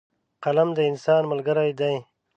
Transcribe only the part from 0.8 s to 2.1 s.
انسان ملګری دی.